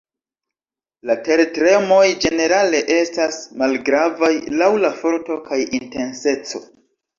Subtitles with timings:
[1.09, 6.67] La tertremoj ĝenerale estas malgravaj laŭ la forto kaj intenseco.